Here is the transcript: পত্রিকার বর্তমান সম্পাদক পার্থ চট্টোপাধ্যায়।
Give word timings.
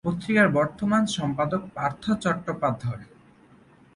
পত্রিকার 0.05 0.47
বর্তমান 0.49 1.03
সম্পাদক 1.17 1.61
পার্থ 1.75 2.03
চট্টোপাধ্যায়। 2.23 3.03